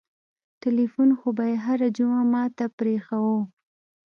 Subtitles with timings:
[0.61, 3.39] ټېلفون خو به يې هره جمعه ما ته پرېښووه.